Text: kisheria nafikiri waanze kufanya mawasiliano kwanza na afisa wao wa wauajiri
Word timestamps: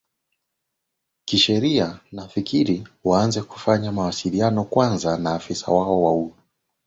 kisheria 1.25 1.99
nafikiri 2.11 2.87
waanze 3.03 3.41
kufanya 3.41 3.91
mawasiliano 3.91 4.63
kwanza 4.65 5.17
na 5.17 5.33
afisa 5.35 5.71
wao 5.71 6.03
wa 6.03 6.09
wauajiri 6.11 6.35